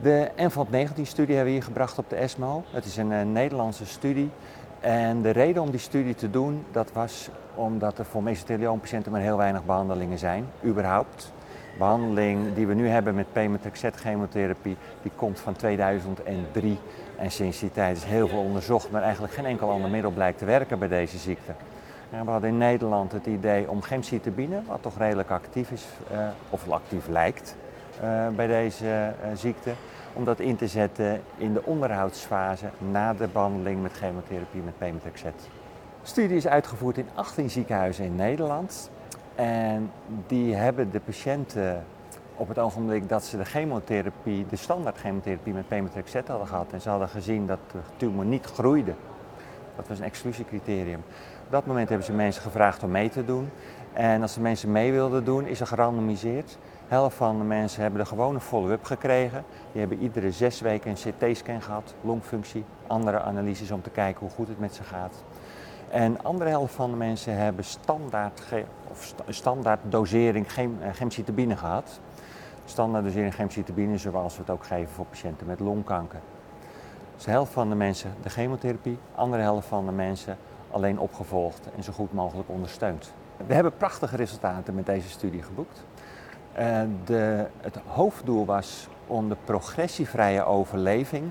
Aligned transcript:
De 0.00 0.30
NVAT-19-studie 0.36 1.34
hebben 1.34 1.44
we 1.44 1.58
hier 1.58 1.62
gebracht 1.62 1.98
op 1.98 2.10
de 2.10 2.16
ESMO. 2.16 2.64
Het 2.70 2.84
is 2.84 2.96
een, 2.96 3.10
een 3.10 3.32
Nederlandse 3.32 3.86
studie. 3.86 4.30
En 4.80 5.22
de 5.22 5.30
reden 5.30 5.62
om 5.62 5.70
die 5.70 5.80
studie 5.80 6.14
te 6.14 6.30
doen, 6.30 6.64
dat 6.72 6.92
was 6.92 7.28
omdat 7.54 7.98
er 7.98 8.04
voor 8.04 8.22
mesothelioompatiënten 8.22 9.12
maar 9.12 9.20
heel 9.20 9.36
weinig 9.36 9.64
behandelingen 9.64 10.18
zijn, 10.18 10.46
überhaupt. 10.64 11.32
Behandeling 11.78 12.54
die 12.54 12.66
we 12.66 12.74
nu 12.74 12.88
hebben 12.88 13.14
met 13.14 13.32
pemetrexed 13.32 13.96
chemotherapie, 13.96 14.76
die 15.02 15.12
komt 15.16 15.40
van 15.40 15.56
2003. 15.56 16.78
En 17.16 17.30
sinds 17.30 17.58
die 17.60 17.72
tijd 17.72 17.96
is 17.96 18.04
heel 18.04 18.28
veel 18.28 18.42
onderzocht, 18.42 18.90
maar 18.90 19.02
eigenlijk 19.02 19.32
geen 19.32 19.46
enkel 19.46 19.70
ander 19.70 19.90
middel 19.90 20.10
blijkt 20.10 20.38
te 20.38 20.44
werken 20.44 20.78
bij 20.78 20.88
deze 20.88 21.18
ziekte. 21.18 21.52
We 22.10 22.30
hadden 22.30 22.50
in 22.50 22.58
Nederland 22.58 23.12
het 23.12 23.26
idee 23.26 23.70
om 23.70 23.82
gemcitabine, 23.82 24.62
wat 24.66 24.82
toch 24.82 24.98
redelijk 24.98 25.30
actief 25.30 25.70
is, 25.70 25.86
uh, 26.12 26.28
of 26.50 26.68
actief 26.68 27.08
lijkt 27.08 27.56
bij 28.36 28.46
deze 28.46 28.84
uh, 28.84 29.30
ziekte, 29.34 29.70
om 30.12 30.24
dat 30.24 30.40
in 30.40 30.56
te 30.56 30.66
zetten 30.66 31.20
in 31.36 31.52
de 31.52 31.64
onderhoudsfase 31.64 32.66
na 32.90 33.14
de 33.14 33.28
behandeling 33.32 33.82
met 33.82 33.92
chemotherapie 33.92 34.62
met 34.62 34.78
pemetrexed. 34.78 35.48
De 36.02 36.08
studie 36.08 36.36
is 36.36 36.46
uitgevoerd 36.46 36.98
in 36.98 37.08
18 37.14 37.50
ziekenhuizen 37.50 38.04
in 38.04 38.16
Nederland. 38.16 38.90
En 39.34 39.90
die 40.26 40.54
hebben 40.54 40.90
de 40.90 41.00
patiënten 41.00 41.84
op 42.36 42.48
het 42.48 42.58
ogenblik 42.58 43.08
dat 43.08 43.24
ze 43.24 43.36
de 43.36 43.44
chemotherapie, 43.44 44.46
de 44.46 44.56
standaard 44.56 44.98
chemotherapie 44.98 45.52
met 45.52 45.68
pemetrexed 45.68 46.28
hadden 46.28 46.46
gehad 46.46 46.72
en 46.72 46.80
ze 46.80 46.88
hadden 46.88 47.08
gezien 47.08 47.46
dat 47.46 47.58
de 47.72 47.78
tumor 47.96 48.24
niet 48.24 48.44
groeide. 48.44 48.94
Dat 49.76 49.88
was 49.88 49.98
een 49.98 50.04
exclusiecriterium. 50.04 51.02
Op 51.44 51.50
dat 51.50 51.66
moment 51.66 51.88
hebben 51.88 52.06
ze 52.06 52.12
mensen 52.12 52.42
gevraagd 52.42 52.82
om 52.82 52.90
mee 52.90 53.08
te 53.08 53.24
doen. 53.24 53.50
En 53.92 54.22
als 54.22 54.34
de 54.34 54.40
mensen 54.40 54.72
mee 54.72 54.92
wilden 54.92 55.24
doen, 55.24 55.46
is 55.46 55.60
er 55.60 55.66
gerandomiseerd. 55.66 56.58
Helft 56.88 57.16
van 57.16 57.38
de 57.38 57.44
mensen 57.44 57.82
hebben 57.82 58.00
de 58.00 58.06
gewone 58.06 58.40
follow-up 58.40 58.84
gekregen. 58.84 59.44
Die 59.72 59.80
hebben 59.80 59.98
iedere 59.98 60.32
zes 60.32 60.60
weken 60.60 60.90
een 60.90 61.12
CT-scan 61.12 61.62
gehad, 61.62 61.94
longfunctie, 62.00 62.64
andere 62.86 63.20
analyses 63.20 63.70
om 63.70 63.82
te 63.82 63.90
kijken 63.90 64.20
hoe 64.20 64.30
goed 64.30 64.48
het 64.48 64.58
met 64.58 64.74
ze 64.74 64.82
gaat. 64.82 65.14
En 65.90 66.12
de 66.12 66.22
andere 66.22 66.50
helft 66.50 66.74
van 66.74 66.90
de 66.90 66.96
mensen 66.96 67.36
hebben 67.36 67.64
standaard, 67.64 68.42
of 68.90 69.14
standaard 69.28 69.80
dosering 69.82 70.46
gemcitabine 70.92 71.56
gehad. 71.56 72.00
Standaard 72.64 73.04
dosering 73.04 73.34
gemcitabine 73.34 73.98
zoals 73.98 74.34
we 74.34 74.40
het 74.40 74.50
ook 74.50 74.64
geven 74.64 74.94
voor 74.94 75.06
patiënten 75.06 75.46
met 75.46 75.60
longkanker. 75.60 76.20
Dus 77.14 77.24
de 77.24 77.30
helft 77.30 77.52
van 77.52 77.68
de 77.68 77.74
mensen 77.74 78.14
de 78.22 78.30
chemotherapie, 78.30 78.98
de 79.14 79.20
andere 79.20 79.42
helft 79.42 79.68
van 79.68 79.86
de 79.86 79.92
mensen 79.92 80.36
alleen 80.70 80.98
opgevolgd 80.98 81.68
en 81.76 81.82
zo 81.82 81.92
goed 81.92 82.12
mogelijk 82.12 82.48
ondersteund. 82.48 83.12
We 83.46 83.54
hebben 83.54 83.76
prachtige 83.76 84.16
resultaten 84.16 84.74
met 84.74 84.86
deze 84.86 85.08
studie 85.08 85.42
geboekt. 85.42 85.84
Uh, 86.58 86.80
de, 87.04 87.46
het 87.60 87.78
hoofddoel 87.86 88.44
was 88.44 88.88
om 89.06 89.28
de 89.28 89.36
progressievrije 89.44 90.44
overleving 90.44 91.30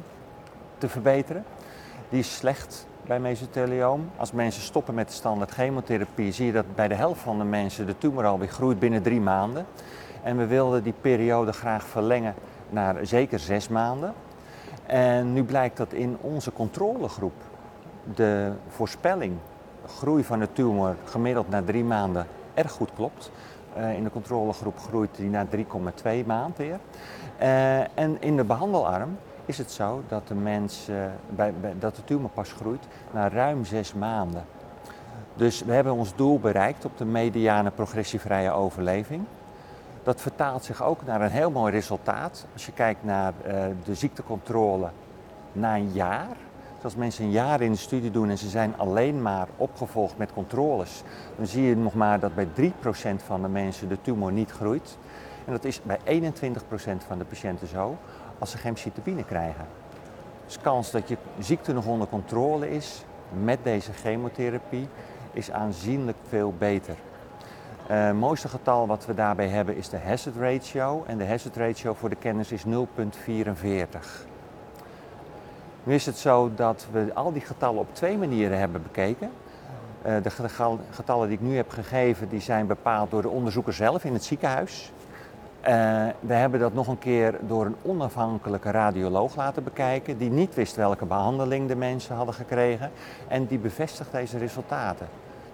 te 0.77 0.89
verbeteren. 0.89 1.43
Die 2.09 2.19
is 2.19 2.35
slecht 2.35 2.87
bij 3.05 3.19
mesothelioom. 3.19 4.09
Als 4.17 4.31
mensen 4.31 4.61
stoppen 4.61 4.93
met 4.93 5.07
de 5.07 5.13
standaard 5.13 5.51
chemotherapie, 5.51 6.31
zie 6.31 6.45
je 6.45 6.51
dat 6.51 6.75
bij 6.75 6.87
de 6.87 6.95
helft 6.95 7.21
van 7.21 7.37
de 7.37 7.43
mensen 7.43 7.85
de 7.85 7.97
tumor 7.97 8.25
alweer 8.25 8.47
groeit 8.47 8.79
binnen 8.79 9.01
drie 9.01 9.21
maanden. 9.21 9.65
En 10.23 10.37
we 10.37 10.45
wilden 10.45 10.83
die 10.83 10.93
periode 11.01 11.51
graag 11.53 11.83
verlengen 11.83 12.33
naar 12.69 13.05
zeker 13.05 13.39
zes 13.39 13.67
maanden. 13.67 14.13
En 14.85 15.33
nu 15.33 15.43
blijkt 15.43 15.77
dat 15.77 15.93
in 15.93 16.17
onze 16.21 16.51
controlegroep 16.51 17.41
de 18.15 18.51
voorspelling, 18.67 19.37
groei 19.87 20.23
van 20.23 20.39
de 20.39 20.51
tumor 20.53 20.95
gemiddeld 21.05 21.49
na 21.49 21.61
drie 21.61 21.83
maanden, 21.83 22.27
erg 22.53 22.71
goed 22.71 22.89
klopt. 22.95 23.31
Uh, 23.77 23.93
in 23.93 24.03
de 24.03 24.09
controlegroep 24.09 24.79
groeit 24.79 25.15
die 25.15 25.29
na 25.29 25.45
3,2 25.55 26.25
maanden 26.25 26.57
weer. 26.57 26.79
Uh, 27.41 27.97
en 27.97 28.21
in 28.21 28.35
de 28.35 28.43
behandelarm 28.43 29.17
is 29.45 29.57
het 29.57 29.71
zo 29.71 30.03
dat 30.07 30.27
de, 30.27 30.35
mens, 30.35 30.89
bij, 31.29 31.53
dat 31.79 31.95
de 31.95 32.03
tumor 32.03 32.29
pas 32.29 32.51
groeit 32.51 32.87
na 33.11 33.29
ruim 33.29 33.65
zes 33.65 33.93
maanden. 33.93 34.45
Dus 35.35 35.63
we 35.63 35.73
hebben 35.73 35.93
ons 35.93 36.15
doel 36.15 36.39
bereikt 36.39 36.85
op 36.85 36.97
de 36.97 37.05
mediane 37.05 37.71
progressievrije 37.71 38.51
overleving. 38.51 39.23
Dat 40.03 40.21
vertaalt 40.21 40.63
zich 40.63 40.83
ook 40.83 41.05
naar 41.05 41.21
een 41.21 41.31
heel 41.31 41.51
mooi 41.51 41.71
resultaat. 41.71 42.45
Als 42.53 42.65
je 42.65 42.71
kijkt 42.71 43.03
naar 43.03 43.33
de 43.83 43.95
ziektecontrole 43.95 44.89
na 45.51 45.75
een 45.75 45.91
jaar, 45.91 46.35
als 46.83 46.95
mensen 46.95 47.23
een 47.23 47.31
jaar 47.31 47.61
in 47.61 47.71
de 47.71 47.77
studie 47.77 48.11
doen 48.11 48.29
en 48.29 48.37
ze 48.37 48.49
zijn 48.49 48.77
alleen 48.77 49.21
maar 49.21 49.47
opgevolgd 49.57 50.17
met 50.17 50.33
controles, 50.33 51.03
dan 51.35 51.45
zie 51.47 51.63
je 51.63 51.75
nog 51.75 51.93
maar 51.93 52.19
dat 52.19 52.35
bij 52.35 52.47
3% 52.57 52.69
van 53.25 53.41
de 53.41 53.47
mensen 53.47 53.89
de 53.89 54.01
tumor 54.01 54.31
niet 54.31 54.51
groeit. 54.51 54.97
En 55.45 55.51
dat 55.51 55.63
is 55.63 55.81
bij 55.83 55.99
21% 56.05 56.27
van 57.07 57.17
de 57.17 57.25
patiënten 57.25 57.67
zo 57.67 57.97
als 58.39 58.51
ze 58.51 58.57
gemcitabine 58.57 59.23
krijgen. 59.23 59.65
Dus 60.45 60.53
de 60.55 60.61
kans 60.61 60.91
dat 60.91 61.07
je 61.07 61.17
ziekte 61.39 61.73
nog 61.73 61.85
onder 61.85 62.07
controle 62.07 62.69
is 62.69 63.05
met 63.43 63.59
deze 63.63 63.93
chemotherapie 63.93 64.87
is 65.33 65.51
aanzienlijk 65.51 66.17
veel 66.27 66.53
beter. 66.57 66.95
Het 67.87 68.15
mooiste 68.15 68.47
getal 68.47 68.87
wat 68.87 69.05
we 69.05 69.13
daarbij 69.13 69.47
hebben 69.47 69.75
is 69.75 69.89
de 69.89 69.97
hazard 69.97 70.35
ratio. 70.35 71.03
En 71.07 71.17
de 71.17 71.25
hazard 71.25 71.55
ratio 71.55 71.93
voor 71.93 72.09
de 72.09 72.15
kennis 72.15 72.51
is 72.51 72.63
0,44. 72.65 74.36
Nu 75.87 75.93
is 75.93 76.05
het 76.05 76.17
zo 76.17 76.51
dat 76.55 76.87
we 76.91 77.11
al 77.13 77.33
die 77.33 77.41
getallen 77.41 77.79
op 77.79 77.95
twee 77.95 78.17
manieren 78.17 78.59
hebben 78.59 78.83
bekeken. 78.83 79.29
Uh, 80.05 80.15
de 80.23 80.29
getallen 80.91 81.27
die 81.27 81.37
ik 81.37 81.43
nu 81.43 81.55
heb 81.55 81.69
gegeven, 81.69 82.29
die 82.29 82.39
zijn 82.39 82.67
bepaald 82.67 83.11
door 83.11 83.21
de 83.21 83.29
onderzoeker 83.29 83.73
zelf 83.73 84.03
in 84.03 84.13
het 84.13 84.23
ziekenhuis. 84.23 84.91
Uh, 85.61 85.67
we 86.19 86.33
hebben 86.33 86.59
dat 86.59 86.73
nog 86.73 86.87
een 86.87 86.99
keer 86.99 87.39
door 87.41 87.65
een 87.65 87.75
onafhankelijke 87.81 88.71
radioloog 88.71 89.35
laten 89.35 89.63
bekijken, 89.63 90.17
die 90.17 90.29
niet 90.29 90.55
wist 90.55 90.75
welke 90.75 91.05
behandeling 91.05 91.67
de 91.67 91.75
mensen 91.75 92.15
hadden 92.15 92.35
gekregen. 92.35 92.91
En 93.27 93.45
die 93.45 93.59
bevestigt 93.59 94.11
deze 94.11 94.37
resultaten. 94.37 95.07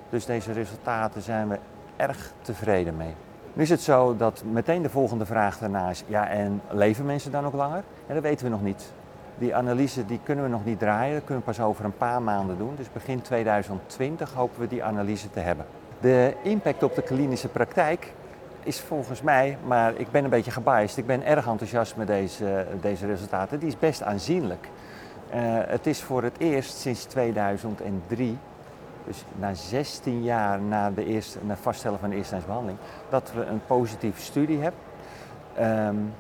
Dus 0.09 0.25
deze 0.25 0.51
resultaten 0.51 1.21
zijn 1.21 1.49
we 1.49 1.57
erg 1.95 2.33
tevreden 2.41 2.97
mee. 2.97 3.13
Nu 3.53 3.63
is 3.63 3.69
het 3.69 3.81
zo 3.81 4.15
dat 4.17 4.43
meteen 4.51 4.81
de 4.81 4.89
volgende 4.89 5.25
vraag 5.25 5.57
daarna 5.57 5.89
is, 5.89 6.03
ja 6.07 6.27
en 6.27 6.61
leven 6.69 7.05
mensen 7.05 7.31
dan 7.31 7.45
ook 7.45 7.53
langer? 7.53 7.83
En 8.07 8.13
dat 8.13 8.23
weten 8.23 8.45
we 8.45 8.51
nog 8.51 8.61
niet. 8.61 8.93
Die 9.37 9.55
analyse 9.55 10.05
die 10.05 10.19
kunnen 10.23 10.45
we 10.45 10.51
nog 10.51 10.65
niet 10.65 10.79
draaien, 10.79 11.13
dat 11.13 11.23
kunnen 11.23 11.43
we 11.45 11.51
pas 11.51 11.65
over 11.65 11.85
een 11.85 11.97
paar 11.97 12.21
maanden 12.21 12.57
doen. 12.57 12.73
Dus 12.75 12.91
begin 12.91 13.21
2020 13.21 14.33
hopen 14.33 14.59
we 14.59 14.67
die 14.67 14.83
analyse 14.83 15.29
te 15.29 15.39
hebben. 15.39 15.65
De 15.99 16.33
impact 16.41 16.83
op 16.83 16.95
de 16.95 17.01
klinische 17.01 17.47
praktijk 17.47 18.13
is 18.63 18.81
volgens 18.81 19.21
mij, 19.21 19.57
maar 19.65 19.93
ik 19.95 20.11
ben 20.11 20.23
een 20.23 20.29
beetje 20.29 20.51
gebiased, 20.51 20.97
ik 20.97 21.05
ben 21.05 21.25
erg 21.25 21.47
enthousiast 21.47 21.95
met 21.95 22.07
deze, 22.07 22.65
deze 22.81 23.05
resultaten. 23.05 23.59
Die 23.59 23.67
is 23.67 23.79
best 23.79 24.03
aanzienlijk. 24.03 24.67
Uh, 25.33 25.39
het 25.67 25.87
is 25.87 26.01
voor 26.01 26.23
het 26.23 26.35
eerst 26.37 26.77
sinds 26.77 27.03
2003, 27.03 28.37
dus 29.05 29.23
na 29.39 29.53
16 29.53 30.23
jaar 30.23 30.61
na, 30.61 30.91
de 30.91 31.21
na 31.41 31.55
vaststellen 31.55 31.99
van 31.99 32.09
de 32.09 32.15
eerste 32.15 32.37
behandeling, 32.45 32.77
dat 33.09 33.31
we 33.35 33.45
een 33.45 33.61
positieve 33.67 34.21
studie 34.21 34.59
hebben. 34.59 34.81
Um, 35.87 36.13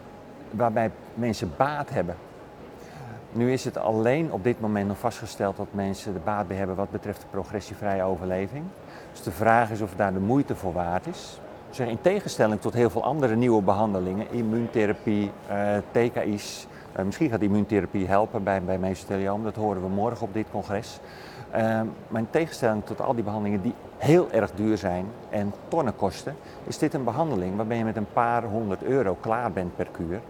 waarbij 0.51 0.91
mensen 1.13 1.53
baat 1.57 1.89
hebben 1.89 2.15
nu 3.35 3.51
is 3.51 3.65
het 3.65 3.77
alleen 3.77 4.31
op 4.31 4.43
dit 4.43 4.59
moment 4.59 4.87
nog 4.87 4.97
vastgesteld 4.97 5.57
dat 5.57 5.67
mensen 5.71 6.13
de 6.13 6.19
baat 6.19 6.47
bij 6.47 6.57
hebben 6.57 6.75
wat 6.75 6.91
betreft 6.91 7.21
de 7.21 7.27
progressievrije 7.29 8.03
overleving. 8.03 8.63
Dus 9.11 9.21
de 9.21 9.31
vraag 9.31 9.71
is 9.71 9.81
of 9.81 9.95
daar 9.95 10.13
de 10.13 10.19
moeite 10.19 10.55
voor 10.55 10.73
waard 10.73 11.07
is. 11.07 11.39
Zeg, 11.69 11.87
in 11.87 12.01
tegenstelling 12.01 12.61
tot 12.61 12.73
heel 12.73 12.89
veel 12.89 13.03
andere 13.03 13.35
nieuwe 13.35 13.61
behandelingen, 13.61 14.31
immuuntherapie, 14.31 15.31
uh, 15.49 15.77
TKI's, 15.91 16.67
uh, 16.97 17.05
misschien 17.05 17.29
gaat 17.29 17.41
immuuntherapie 17.41 18.07
helpen 18.07 18.43
bij, 18.43 18.61
bij 18.61 18.77
mesothelioom, 18.77 19.43
dat 19.43 19.55
horen 19.55 19.81
we 19.81 19.87
morgen 19.87 20.27
op 20.27 20.33
dit 20.33 20.45
congres. 20.51 20.99
Uh, 21.55 21.59
maar 22.07 22.21
in 22.21 22.29
tegenstelling 22.29 22.85
tot 22.85 23.01
al 23.01 23.13
die 23.13 23.23
behandelingen 23.23 23.61
die 23.61 23.73
heel 23.97 24.31
erg 24.31 24.51
duur 24.51 24.77
zijn 24.77 25.05
en 25.29 25.53
tonnen 25.67 25.95
kosten, 25.95 26.35
is 26.63 26.77
dit 26.77 26.93
een 26.93 27.03
behandeling 27.03 27.55
waarbij 27.55 27.77
je 27.77 27.83
met 27.83 27.97
een 27.97 28.13
paar 28.13 28.43
honderd 28.43 28.83
euro 28.83 29.17
klaar 29.19 29.51
bent 29.51 29.75
per 29.75 29.87
kuur. 29.91 30.21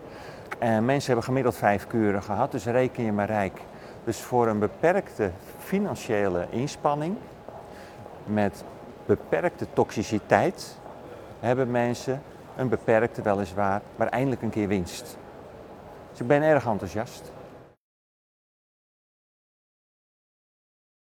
En 0.60 0.86
mensen 0.86 1.08
hebben 1.08 1.24
gemiddeld 1.24 1.56
vijf 1.56 1.88
kuren 1.88 2.24
gehad, 2.24 2.52
dus 2.52 2.66
reken 2.66 3.04
je 3.04 3.12
maar 3.12 3.28
rijk. 3.28 3.62
Dus 4.04 4.20
voor 4.20 4.48
een 4.48 4.60
beperkte 4.60 5.32
financiële 5.60 6.48
inspanning, 6.50 7.16
met 8.26 8.64
beperkte 9.06 9.68
toxiciteit, 9.74 10.78
hebben 11.40 11.72
mensen 11.72 12.22
een 12.58 12.70
beperkte 12.70 13.22
weliswaar, 13.22 13.82
maar 13.96 14.08
eindelijk 14.08 14.42
een 14.42 14.50
keer 14.50 14.68
winst. 14.68 15.18
Dus 16.12 16.20
ik 16.20 16.28
ben 16.28 16.42
erg 16.42 16.66
enthousiast. 16.66 17.32